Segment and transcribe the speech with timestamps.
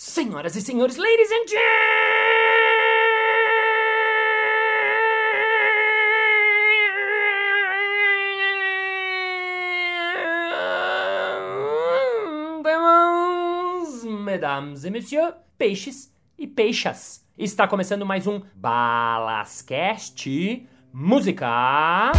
[0.00, 1.44] Senhoras e senhores, ladies and
[14.04, 17.26] gentlemen, mesdames et messieurs, peixes e peixas.
[17.36, 20.28] Está começando mais um Balascast
[20.92, 22.12] Música.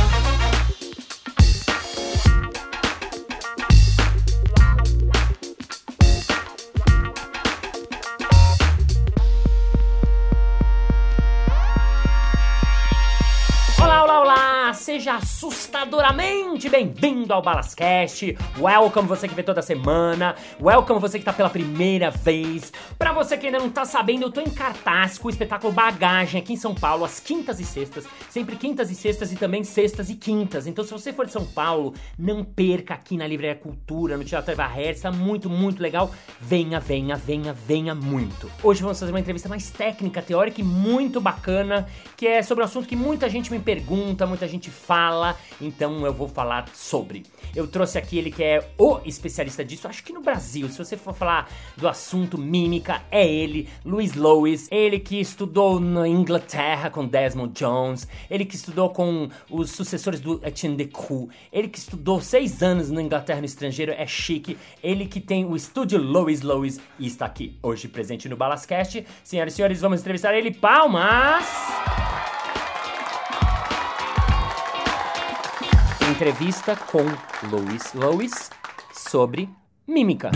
[14.90, 18.36] Seja assustadoramente bem-vindo ao Balascast.
[18.58, 20.36] Welcome você que vê toda semana.
[20.60, 22.74] Welcome você que tá pela primeira vez.
[22.98, 26.42] Pra você que ainda não tá sabendo, eu tô em cartaz com o espetáculo Bagagem
[26.42, 28.08] aqui em São Paulo, às quintas e sextas.
[28.32, 30.66] Sempre quintas e sextas e também sextas e quintas.
[30.66, 34.54] Então, se você for de São Paulo, não perca aqui na Livraria Cultura, no Teatro
[34.54, 35.02] Eva Hertz.
[35.02, 36.10] Tá muito, muito legal.
[36.42, 38.52] Venha, venha, venha, venha muito.
[38.64, 41.88] Hoje vamos fazer uma entrevista mais técnica, teórica e muito bacana,
[42.18, 46.12] que é sobre um assunto que muita gente me pergunta, muita gente fala, então eu
[46.12, 47.24] vou falar sobre.
[47.56, 50.98] Eu trouxe aqui ele que é o especialista disso, acho que no Brasil, se você
[50.98, 57.06] for falar do assunto mímica, é ele, Luiz Lois, ele que estudou na Inglaterra com
[57.06, 62.64] Desmond Jones, ele que estudou com os sucessores do Etienne Decroux, ele que estudou seis
[62.64, 67.06] anos na Inglaterra no estrangeiro, é chique, ele que tem o estúdio Lois Lois e
[67.06, 69.06] está aqui hoje presente no Balascast.
[69.24, 72.09] Senhoras e senhores, vamos entrevistar ele, palmas!
[76.20, 77.06] Entrevista com
[77.50, 78.52] Louis Lois
[78.92, 79.48] sobre
[79.88, 80.30] mímica.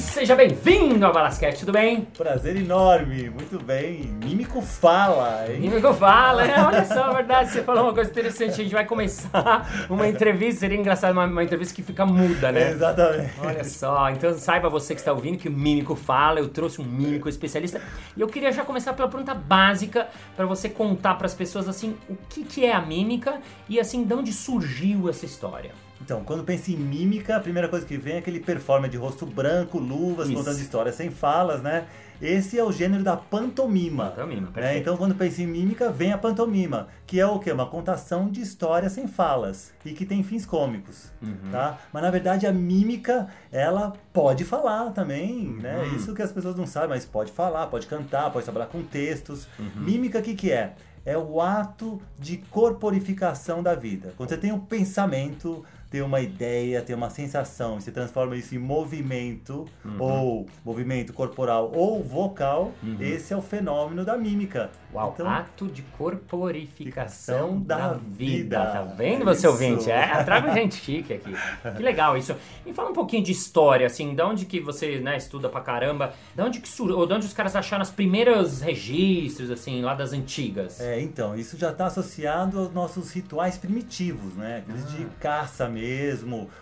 [0.00, 2.06] Seja bem-vindo ao Balasquete, tudo bem?
[2.16, 4.04] Prazer enorme, muito bem.
[4.24, 5.60] Mímico fala, hein?
[5.60, 8.86] Mímico fala, é, olha só, é verdade, você falou uma coisa interessante, a gente vai
[8.86, 12.70] começar uma entrevista, seria engraçado uma, uma entrevista que fica muda, né?
[12.70, 13.32] Exatamente.
[13.40, 16.84] Olha só, então saiba você que está ouvindo que o mímico fala, eu trouxe um
[16.84, 17.80] mímico especialista
[18.16, 21.94] e eu queria já começar pela pergunta básica para você contar para as pessoas assim
[22.08, 25.72] o que, que é a mímica e assim de onde surgiu essa história.
[26.10, 29.24] Então, quando pensa em mímica, a primeira coisa que vem é aquele performer de rosto
[29.24, 30.36] branco, luvas, Isso.
[30.36, 31.86] contando histórias sem falas, né?
[32.20, 34.06] Esse é o gênero da pantomima.
[34.10, 34.76] Pantomima, né?
[34.76, 37.52] Então, quando pensa em mímica, vem a pantomima, que é o quê?
[37.52, 41.52] Uma contação de histórias sem falas e que tem fins cômicos, Uhum.
[41.52, 41.78] tá?
[41.92, 45.78] Mas na verdade a mímica, ela pode falar também, né?
[45.78, 45.94] Uhum.
[45.96, 49.46] Isso que as pessoas não sabem, mas pode falar, pode cantar, pode trabalhar com textos.
[49.56, 49.70] Uhum.
[49.76, 50.72] Mímica, o que que é?
[51.06, 54.12] É o ato de corporificação da vida.
[54.16, 58.54] Quando você tem um pensamento, tem uma ideia, tem uma sensação, e você transforma isso
[58.54, 59.96] em movimento, Uhum.
[60.00, 64.70] ou movimento corporal ou vocal, esse é o fenômeno da mímica.
[64.94, 68.06] Uau, Então, ato de corporificação da, da vida.
[68.16, 68.66] vida.
[68.66, 69.48] Tá vendo, você Isso.
[69.48, 69.90] ouvinte?
[69.90, 71.32] É, traga gente chique aqui.
[71.76, 72.34] Que legal isso.
[72.66, 76.12] E fala um pouquinho de história, assim, de onde que você né, estuda pra caramba,
[76.34, 76.90] de onde que sur...
[76.90, 80.80] ou de onde os caras acharam os primeiros registros, assim, lá das antigas?
[80.80, 84.58] É, então, isso já está associado aos nossos rituais primitivos, né?
[84.58, 85.08] Aqueles de Ah.
[85.20, 85.79] caça mesmo,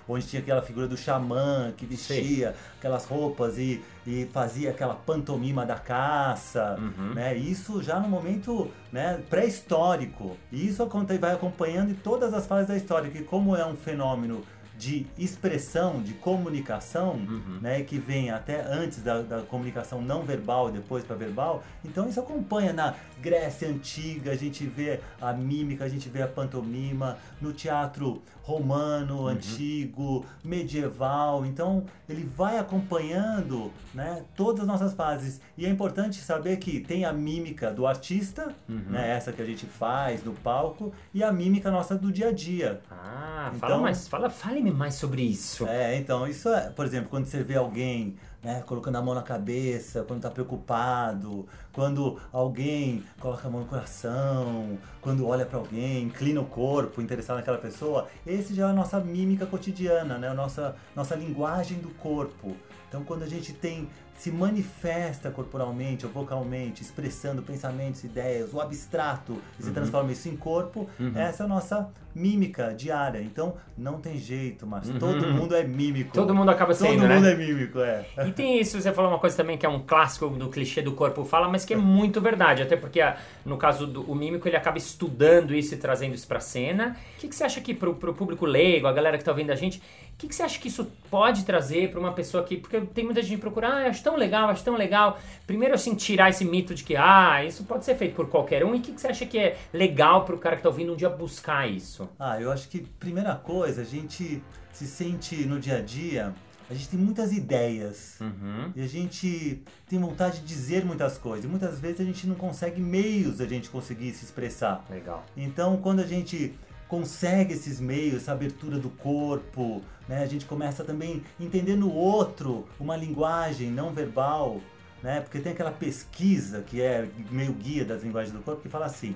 [0.09, 5.67] onde tinha aquela figura do xamã que vestia aquelas roupas e, e fazia aquela pantomima
[5.67, 7.15] da caça, Uhum.
[7.15, 7.35] né?
[7.37, 10.37] Isso já no momento né, pré-histórico.
[10.53, 10.83] E isso
[11.19, 14.43] vai acompanhando em todas as fases da história, que como é um fenômeno
[14.79, 17.59] de expressão, de comunicação, Uhum.
[17.61, 21.63] né, que vem até antes da, da comunicação não verbal, depois para verbal.
[21.85, 26.29] Então isso acompanha na Grécia antiga, a gente vê a mímica, a gente vê a
[26.29, 31.45] pantomima, no teatro romano, antigo, medieval.
[31.45, 35.41] Então ele vai acompanhando, né, todas as nossas fases.
[35.57, 39.67] E é importante saber que tem a mímica do artista, né, essa que a gente
[39.67, 42.81] faz no palco, e a mímica nossa do dia a dia.
[42.91, 45.67] Ah, fala Então- mais, fala, fale-me mais sobre isso.
[45.67, 49.23] É, então, isso é, por exemplo, quando você vê alguém né, colocando a mão na
[49.23, 51.47] cabeça, quando tá preocupado,
[51.79, 57.37] quando alguém coloca a mão no coração, quando olha para alguém, inclina o corpo, interessado
[57.37, 61.91] naquela pessoa, esse já é a nossa mímica cotidiana, né, a nossa, nossa linguagem do
[61.91, 62.57] corpo.
[62.89, 63.89] Então, quando a gente tem
[64.19, 70.37] se manifesta corporalmente ou vocalmente, expressando pensamentos, ideias, o abstrato, e se transforma isso em
[70.37, 73.23] corpo, essa é a nossa mímica diária.
[73.23, 76.13] Então, não tem jeito, mas todo mundo é mímico.
[76.13, 77.15] Todo mundo acaba Todo sendo, né?
[77.15, 78.05] mundo é mímico, é.
[78.27, 80.93] E tem isso, você falou uma coisa também que é um clássico do clichê do
[80.93, 82.63] corpo fala, mas que é muito verdade.
[82.63, 86.27] Até porque, ah, no caso do o mímico, ele acaba estudando isso e trazendo isso
[86.27, 86.97] pra cena.
[87.17, 89.51] O que, que você acha que pro, pro público leigo, a galera que tá ouvindo
[89.51, 89.83] a gente, o
[90.17, 92.57] que, que você acha que isso pode trazer pra uma pessoa que.
[92.57, 95.19] Porque tem muita gente que procura, ah, acho tão legal, acho tão legal.
[95.47, 98.75] Primeiro, assim, tirar esse mito de que, ah, isso pode ser feito por qualquer um.
[98.75, 100.97] E o que, que você acha que é legal pro cara que tá ouvindo um
[100.97, 102.09] dia buscar isso?
[102.19, 104.43] Ah, eu acho que, primeira coisa, a gente
[104.73, 106.35] se sente no dia a dia
[106.71, 108.73] a gente tem muitas ideias Uhum.
[108.77, 111.45] e a gente tem vontade de dizer muitas coisas.
[111.45, 114.85] E muitas vezes a gente não consegue meios a gente conseguir se expressar.
[114.91, 115.25] Legal.
[115.37, 116.55] Então, quando a gente
[116.87, 121.93] consegue esses meios, essa abertura do corpo, né, a gente começa também a entender no
[121.93, 124.61] outro uma linguagem não verbal,
[125.03, 128.87] né, porque tem aquela pesquisa que é meio guia das linguagens do corpo que fala
[128.87, 129.15] assim,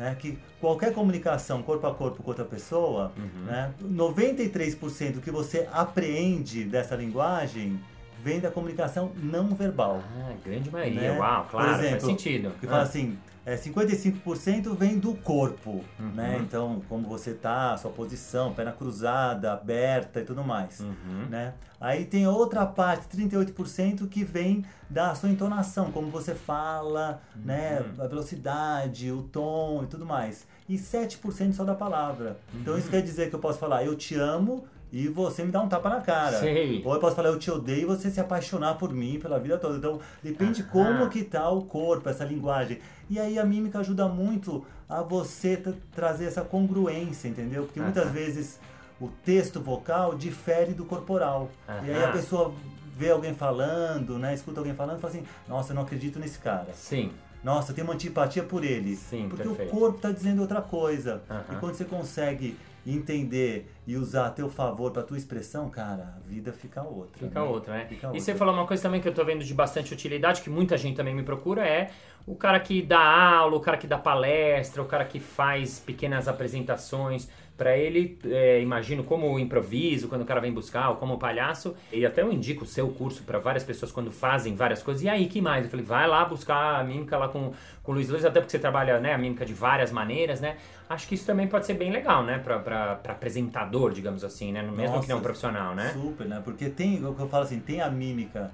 [0.00, 3.44] né, que qualquer comunicação corpo a corpo com outra pessoa, Uhum.
[3.44, 7.78] né, 93% do que você apreende dessa linguagem
[8.24, 10.02] vem da comunicação não verbal.
[10.18, 11.12] Ah, grande maioria.
[11.12, 11.18] Né?
[11.18, 12.52] Uau, Por claro, faz exemplo, sentido.
[12.58, 16.10] Que Ah, fala assim, é, 55% vem do corpo, Uhum.
[16.14, 16.38] né?
[16.42, 21.26] Então, como você tá, sua posição, perna cruzada, aberta e tudo mais, Uhum.
[21.28, 21.54] né?
[21.80, 27.80] Aí tem outra parte, 38%, que vem da sua entonação, como você fala, né?
[27.96, 28.04] Uhum.
[28.04, 30.46] A velocidade, o tom e tudo mais.
[30.68, 32.36] E 7% só da palavra.
[32.54, 32.78] Então, Uhum.
[32.78, 35.68] isso quer dizer que eu posso falar, eu te amo, e você me dá um
[35.68, 36.38] tapa na cara.
[36.40, 36.82] Sei.
[36.84, 39.56] Ou eu posso falar, eu te odeio e você se apaixonar por mim pela vida
[39.58, 39.76] toda.
[39.78, 42.78] Então, depende como que tá o corpo, essa linguagem.
[43.08, 47.64] E aí a mímica ajuda muito a você tra- trazer essa congruência, entendeu?
[47.64, 48.58] Porque muitas vezes
[49.00, 51.48] o texto vocal difere do corporal.
[51.84, 52.52] E aí a pessoa
[52.96, 54.34] vê alguém falando, né?
[54.34, 56.68] Escuta alguém falando e fala assim, nossa, eu não acredito nesse cara.
[56.74, 57.10] Sim.
[57.42, 58.94] Nossa, eu tenho uma antipatia por ele.
[58.96, 59.74] Sim, porque perfeito.
[59.74, 61.22] o corpo está dizendo outra coisa.
[61.50, 62.54] E quando você consegue
[62.86, 67.18] entender e usar a teu favor para tua expressão, cara, a vida fica outra.
[67.18, 67.46] Fica né?
[67.46, 67.86] outra, né?
[67.86, 68.20] Fica E outra.
[68.20, 70.96] você falou uma coisa também que eu tô vendo de bastante utilidade, que muita gente
[70.96, 71.90] também me procura, é
[72.26, 76.28] o cara que dá aula, o cara que dá palestra, o cara que faz pequenas
[76.28, 77.28] apresentações.
[77.60, 81.18] Pra ele, é, imagino como o improviso, quando o cara vem buscar, ou como o
[81.18, 81.74] palhaço.
[81.92, 85.02] E até eu indico o seu curso pra várias pessoas quando fazem várias coisas.
[85.02, 85.64] E aí, que mais?
[85.66, 87.52] Eu falei, vai lá buscar a mímica lá com,
[87.82, 90.56] com o Luiz Luiz, até porque você trabalha né, a mímica de várias maneiras, né?
[90.88, 92.38] Acho que isso também pode ser bem legal, né?
[92.38, 94.62] Pra apresentador, digamos assim, né?
[94.62, 95.90] Mesmo que não Nossa, profissional, né?
[95.92, 96.40] Super, né?
[96.42, 98.50] Porque tem, o que eu falo assim, tem a mímica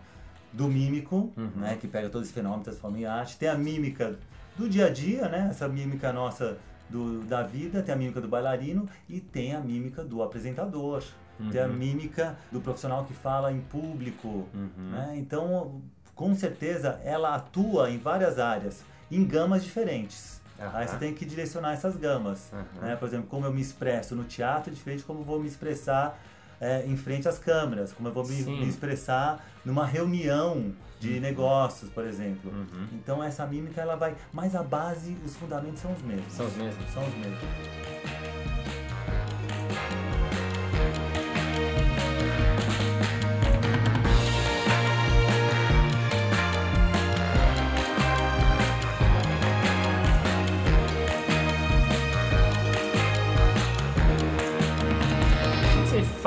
[0.52, 1.50] do mímico, Uhum.
[1.54, 1.78] né?
[1.80, 3.36] Que pega todos os fenômenos, transforma em arte.
[3.38, 4.18] Tem a mímica
[4.58, 5.46] do dia a dia, né?
[5.48, 6.58] Essa mímica nossa
[6.88, 7.82] do, da vida.
[7.82, 11.02] Tem a mímica do bailarino e tem a mímica do apresentador.
[11.52, 11.72] Tem a Uhum.
[11.74, 14.90] mímica do profissional que fala em público, Uhum.
[14.90, 15.14] né?
[15.18, 15.82] Então,
[16.14, 20.40] com certeza, ela atua em várias áreas, em gamas diferentes.
[20.58, 20.70] Aham.
[20.78, 22.50] Aí você tem que direcionar essas gamas.
[22.80, 22.96] Né?
[22.96, 25.46] Por exemplo, como eu me expresso no teatro é diferente de como eu vou me
[25.46, 26.18] expressar
[26.60, 31.90] é, em frente às câmeras, como eu vou me, me expressar numa reunião de negócios,
[31.90, 32.50] por exemplo.
[32.50, 32.88] Uhum.
[32.92, 36.32] Então essa mímica ela vai, mas a base, os fundamentos são os mesmos.
[36.32, 36.90] São os mesmos.
[36.92, 37.40] São os mesmos.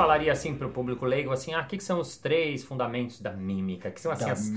[0.02, 3.32] Falaria assim pro público leigo, assim, ah, o que, que são os três fundamentos da
[3.32, 3.90] mímica?
[3.90, 4.50] Que são assim as,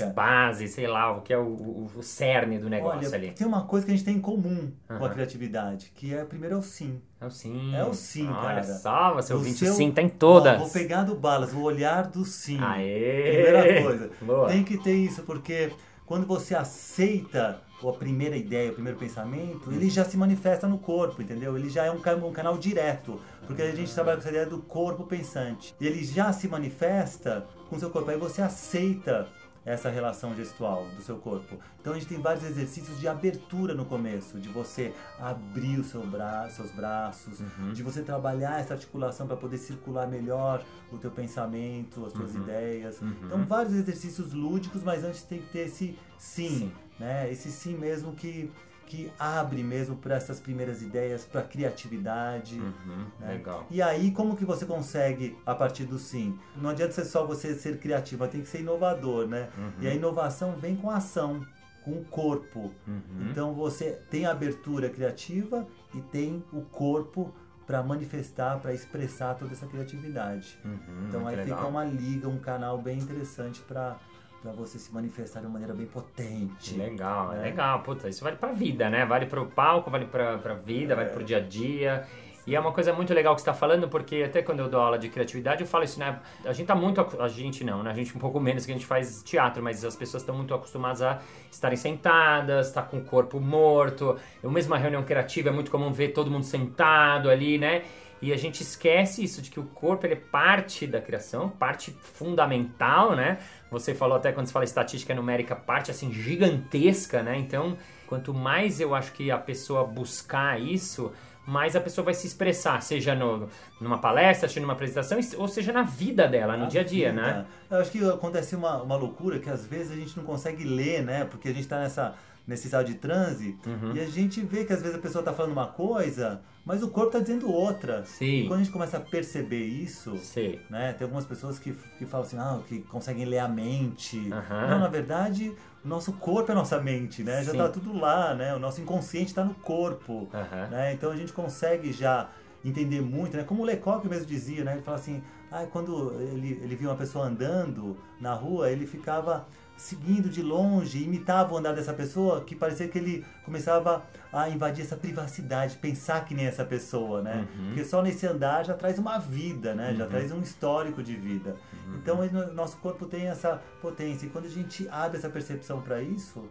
[0.00, 3.30] as bases, sei lá, o que é o, o- o cerne do negócio Olha, ali.
[3.32, 6.56] tem uma coisa que a gente tem em comum com a criatividade, que é primeiro
[6.56, 7.00] é o sim.
[7.20, 7.74] É o sim.
[7.74, 8.62] É o sim, Olha cara.
[8.64, 10.58] só, você O ouvinte, seu- o sim tá em Ó, todas.
[10.58, 12.58] vou pegar do balas, o olhar do sim.
[12.60, 13.22] Aê!
[13.32, 14.10] Primeira coisa.
[14.22, 14.48] Boa.
[14.48, 15.70] Tem que ter isso, porque
[16.10, 21.22] quando você aceita a primeira ideia, o primeiro pensamento, ele já se manifesta no corpo,
[21.22, 21.56] entendeu?
[21.56, 24.58] Ele já é um, um canal direto, porque a gente trabalha com essa ideia do
[24.58, 25.72] corpo pensante.
[25.80, 29.28] Ele já se manifesta com o seu corpo, aí você aceita
[29.64, 31.58] essa relação gestual do seu corpo.
[31.80, 36.04] Então a gente tem vários exercícios de abertura no começo, de você abrir o seu
[36.06, 37.72] bra seus braços, Uhum.
[37.72, 42.42] de você trabalhar essa articulação para poder circular melhor o teu pensamento, as tuas Uhum.
[42.42, 43.00] ideias.
[43.00, 43.14] Uhum.
[43.24, 46.72] Então vários exercícios lúdicos, mas antes tem que ter esse sim, Sim.
[46.98, 47.30] né?
[47.30, 48.50] Esse sim mesmo que
[48.90, 52.58] que abre mesmo para essas primeiras ideias, para criatividade.
[52.58, 53.34] Uhum, né?
[53.34, 53.64] Legal.
[53.70, 56.36] E aí, como que você consegue a partir do sim?
[56.56, 59.48] Não adianta ser só você ser criativo, tem que ser inovador, né?
[59.56, 59.72] Uhum.
[59.80, 61.46] E a inovação vem com a ação,
[61.84, 62.72] com o corpo.
[62.84, 63.28] Uhum.
[63.30, 67.32] Então você tem a abertura criativa e tem o corpo
[67.68, 70.58] para manifestar, para expressar toda essa criatividade.
[70.64, 71.70] Uhum, Então aí muito fica legal.
[71.70, 73.96] uma liga, um canal bem interessante para
[74.42, 76.74] para você se manifestar de uma maneira bem potente.
[76.74, 77.42] Legal, é né?
[77.42, 77.80] legal.
[77.82, 79.04] Puta, isso vale pra vida, né?
[79.04, 80.96] Vale pro palco, vale pra, pra vida, É.
[80.96, 82.06] vale pro dia a dia.
[82.46, 84.80] E é uma coisa muito legal que você está falando, porque até quando eu dou
[84.80, 86.18] aula de criatividade, eu falo isso, né?
[86.44, 87.06] A gente tá muito.
[87.20, 87.90] A gente não, né?
[87.90, 90.54] A gente um pouco menos que a gente faz teatro, mas as pessoas estão muito
[90.54, 91.20] acostumadas a
[91.50, 94.16] estarem sentadas, estar com o corpo morto.
[94.42, 97.82] Eu mesmo, uma reunião criativa, é muito comum ver todo mundo sentado ali, né?
[98.22, 101.90] E a gente esquece isso, de que o corpo ele é parte da criação, parte
[102.02, 103.38] fundamental, né?
[103.70, 107.38] Você falou até quando você fala estatística numérica, parte assim gigantesca, né?
[107.38, 111.12] Então, quanto mais eu acho que a pessoa buscar isso,
[111.46, 113.48] mais a pessoa vai se expressar, seja no,
[113.80, 117.10] numa palestra, seja numa apresentação, ou seja na vida dela, no A dia a dia,
[117.10, 117.22] vida.
[117.22, 117.46] né?
[117.70, 121.02] Eu acho que acontece uma, uma loucura que às vezes a gente não consegue ler,
[121.02, 121.24] né?
[121.24, 122.14] Porque a gente tá nessa,
[122.50, 123.94] nesse estado de transe Uhum.
[123.94, 126.88] e a gente vê que às vezes a pessoa tá falando uma coisa, mas o
[126.88, 128.04] corpo tá dizendo outra.
[128.04, 128.42] Sim.
[128.44, 130.60] E quando a gente começa a perceber isso, Sei.
[130.68, 130.92] né?
[130.92, 134.30] Tem algumas pessoas que, que falam assim, ah, que conseguem ler a mente.
[134.32, 134.68] Aham.
[134.70, 135.54] Não, na verdade,
[135.84, 137.42] o nosso corpo é a nossa mente, né?
[137.44, 137.58] Já Sim.
[137.58, 138.54] tá tudo lá, né?
[138.54, 140.28] O nosso inconsciente tá no corpo.
[140.34, 140.66] Aham.
[140.68, 140.92] né?
[140.92, 142.28] Então a gente consegue já
[142.64, 143.42] entender muito, né?
[143.44, 144.72] Como o Lecoq mesmo dizia, né?
[144.72, 149.46] Ele fala assim, ah, quando ele, ele via uma pessoa andando na rua, ele ficava
[149.80, 154.84] seguindo de longe, imitava o andar dessa pessoa, que parecia que ele começava a invadir
[154.84, 157.48] essa privacidade, pensar que nem essa pessoa, né?
[157.56, 157.66] Uhum.
[157.68, 159.94] Porque só nesse andar já traz uma vida, né?
[159.96, 161.56] Já traz um histórico de vida.
[161.72, 161.96] Uhum.
[161.96, 164.26] Então o nosso corpo tem essa potência.
[164.26, 166.44] E quando a gente abre essa percepção para isso,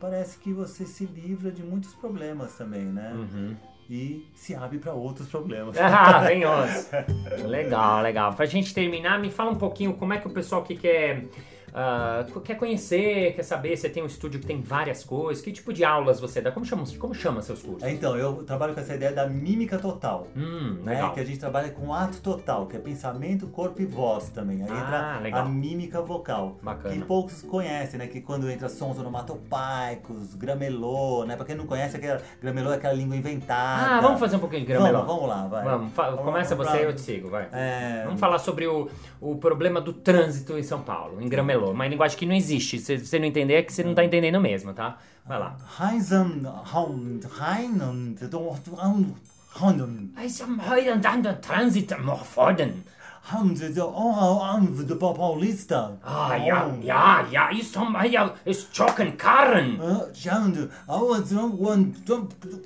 [0.00, 3.12] parece que você se livra de muitos problemas também, né?
[3.14, 3.56] Uhum.
[3.90, 5.76] e se abre para outros problemas.
[5.78, 6.88] Ah, vem outros.
[7.46, 8.32] Legal, legal.
[8.32, 11.26] Pra gente terminar, me fala um pouquinho como é que o pessoal que quer,
[11.74, 15.72] ah, quer conhecer, quer saber, você tem um estúdio que tem várias coisas, que tipo
[15.72, 16.50] de aulas você dá?
[16.52, 17.82] Como chama, como chama seus cursos?
[17.82, 20.26] É, Então, eu trabalho com essa ideia da mímica total.
[20.36, 20.94] Hum, Né?
[20.94, 21.12] legal.
[21.14, 24.62] Que a gente trabalha com ato total, que é pensamento, corpo e voz também.
[24.62, 25.40] Aí Ah, entra legal.
[25.42, 26.56] a mímica vocal.
[26.62, 26.94] Bacana.
[26.94, 28.06] Que poucos conhecem, né?
[28.06, 31.36] Que quando entra sons onomatopaicos, gramelô, né?
[31.36, 33.96] Pra quem não conhece, aquela, gramelô é aquela língua inventada.
[33.96, 35.04] Ah, vamos fazer um pouquinho de gramelão.
[35.04, 35.64] Vamos, vamos lá, vai.
[35.64, 37.48] Vamos, fa- começa vamos você e pra- eu te sigo, vai.
[37.52, 38.88] É, Vamos falar sobre o,
[39.20, 41.59] o problema do trânsito em São Paulo, em Gramelô.
[41.68, 42.78] Uma linguagem que não existe.
[42.78, 44.98] Se você não entender, é que você não tá entendendo mesmo, tá?
[45.26, 45.56] Vai lá.
[53.32, 53.80] Morfoden.
[53.80, 55.98] Haun, Haun, de Paulista.
[56.02, 59.78] Ah, ja, ja, ja, ist um, ja, ist chocken Karren.
[60.14, 61.34] Jando, aonde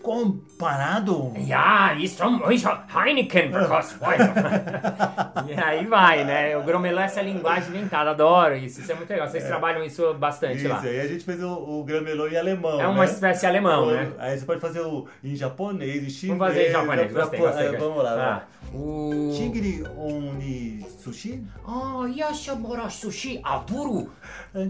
[0.02, 1.32] comparado?
[1.36, 1.92] Ja,
[2.26, 3.94] um, ich Heineken, because
[5.46, 6.56] E aí vai, né?
[6.56, 8.80] O Gromelô é essa linguagem inventada, adoro isso.
[8.80, 9.28] Isso é muito legal.
[9.28, 10.80] Vocês trabalham isso bastante Isso, lá.
[10.80, 12.80] aí a gente fez o, o gramelô em alemão.
[12.80, 13.10] É uma né?
[13.12, 14.12] espécie alemão, né?
[14.18, 16.38] Aí você pode fazer o em japonês, em chinês.
[16.38, 17.66] Vamos fazer em japonês, gostei, pra- gostei.
[17.74, 18.42] é, Vamos lá, Ah,
[18.72, 18.80] vai.
[18.80, 19.32] o...
[19.36, 21.42] Tigre oni 어, 이 수시?
[21.64, 24.08] 아, 야샤 뭐라 수시 아부루.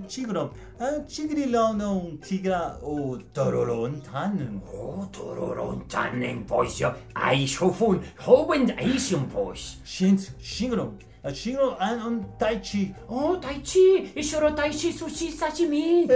[0.08, 9.78] 지그럼 어, 지그리라는 지그라 오 도로론 타는 오 도로론 타는 보이셔 아이쇼폰 호번 아이쇼 보이시.
[9.84, 10.98] 신 싱그럼
[11.32, 12.94] shingro an on tai chi.
[13.08, 16.06] Oh, Tai Chi, Ishoro Tai Chi Sushi Sashimi.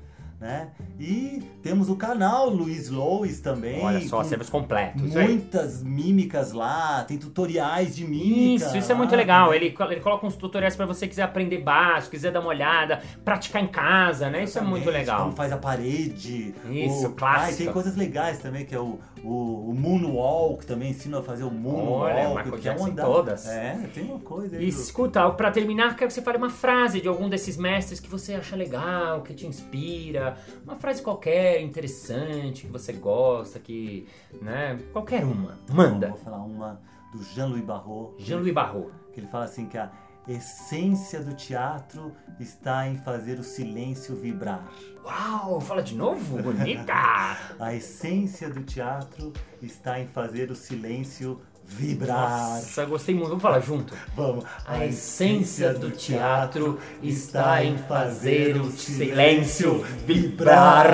[0.40, 0.70] Né?
[0.98, 3.84] E temos o canal Luiz Lois também.
[3.84, 4.98] Olha só, com serviço completo.
[4.98, 8.64] Muitas mímicas lá, tem tutoriais de mímica.
[8.64, 9.52] Isso, isso é muito lá legal.
[9.52, 13.62] Ele, ele coloca uns tutoriais pra você quiser aprender básico, quiser dar uma olhada, praticar
[13.62, 14.44] em casa, né?
[14.44, 15.22] Isso é muito Exatamente, legal.
[15.24, 16.54] Como faz a parede.
[16.70, 17.12] Isso, o...
[17.12, 17.46] clássico.
[17.46, 21.22] Ah, e tem coisas legais também, que é o, o, o Moonwalk, também ensina a
[21.22, 22.12] fazer o Moonwalk.
[22.12, 23.04] Olha, Michael que é Jackson andar...
[23.04, 23.46] todas.
[23.48, 24.62] É, tem uma coisa aí.
[24.62, 28.00] E do- escuta, pra terminar, quero que você fale uma frase de algum desses mestres
[28.00, 30.36] que você acha legal, que te inspira.
[30.64, 34.06] Uma frase qualquer, interessante, que você gosta, que.
[34.40, 34.78] né?
[34.92, 35.58] Qualquer uma.
[35.68, 36.08] Eu Manda.
[36.08, 36.80] Vou falar uma
[37.12, 38.14] do Jean-Louis Barrault.
[38.22, 38.90] Jean-Louis Barrault.
[39.12, 39.90] Que ele fala assim que a
[40.28, 44.64] essência do teatro está em fazer o silêncio vibrar.
[45.04, 46.40] Uau, fala de novo?
[46.42, 47.36] Bonita!
[47.58, 52.28] A essência do teatro está em fazer o silêncio vibrar.
[52.28, 53.28] Nossa, gostei muito.
[53.28, 53.94] Vamos falar junto.
[54.14, 54.44] Vamos.
[54.66, 60.86] A essência do teatro está em fazer o silêncio vibrar.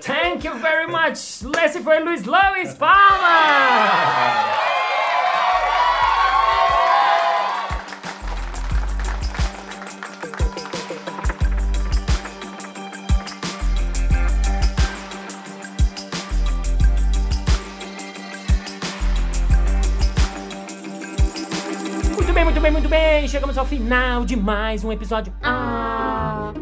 [0.00, 1.42] Thank you very much.
[1.64, 4.65] Esse foi Luiz Lois Palma.
[22.66, 23.28] Bem, muito bem.
[23.28, 25.32] Chegamos ao final de mais um episódio.
[25.40, 26.05] Ah!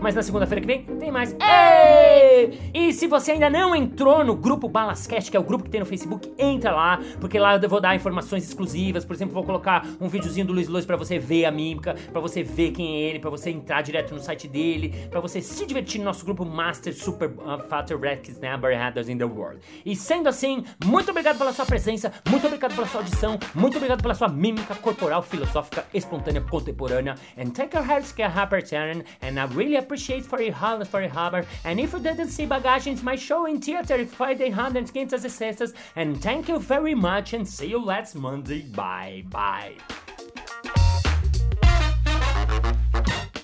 [0.01, 1.33] Mas na segunda-feira que vem tem mais.
[1.33, 2.71] Ei!
[2.75, 5.81] E se você ainda não entrou no grupo Balascast, que é o grupo que tem
[5.81, 9.05] no Facebook, entra lá, porque lá eu vou dar informações exclusivas.
[9.05, 12.21] Por exemplo, vou colocar um videozinho do Luiz Luiz para você ver a mímica, para
[12.21, 15.67] você ver quem é ele, para você entrar direto no site dele, para você se
[15.67, 19.61] divertir no nosso grupo Master Super uh, Fatter Records Never Hatters in the World.
[19.85, 24.03] E sendo assim, muito obrigado pela sua presença, muito obrigado pela sua audição, muito obrigado
[24.03, 27.15] pela sua mímica corporal, filosófica, espontânea, contemporânea.
[27.39, 31.45] And take your hearts get happy turn, and I really appreciate for for.
[31.65, 36.59] And if you didn't see bagagens, my show in theater Friday 156 and thank you
[36.59, 38.63] very much and see you last Monday.
[38.63, 39.77] Bye bye.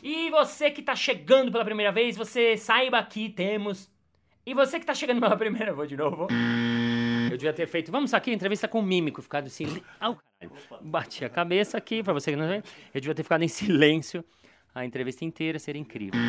[0.03, 3.89] E você que tá chegando pela primeira vez, você saiba que temos.
[4.45, 6.27] E você que tá chegando pela primeira, vou de novo.
[7.31, 7.93] Eu devia ter feito.
[7.93, 9.81] Vamos aqui, entrevista com o mímico, ficado assim.
[10.01, 10.59] Au, caralho.
[10.81, 12.63] Bati a cabeça aqui, pra você que não vê.
[12.93, 14.25] Eu devia ter ficado em silêncio
[14.75, 16.21] a entrevista inteira, seria incrível.